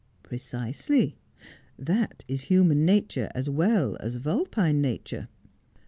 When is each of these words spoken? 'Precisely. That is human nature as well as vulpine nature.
'Precisely. 0.23 1.19
That 1.77 2.25
is 2.27 2.45
human 2.49 2.83
nature 2.83 3.29
as 3.35 3.51
well 3.51 3.97
as 3.99 4.15
vulpine 4.15 4.81
nature. 4.81 5.27